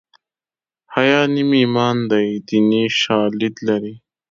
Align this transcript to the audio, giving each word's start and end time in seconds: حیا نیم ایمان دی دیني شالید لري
حیا 0.93 1.21
نیم 1.33 1.51
ایمان 1.59 1.97
دی 2.09 2.27
دیني 2.47 2.83
شالید 2.99 3.55
لري 3.67 3.93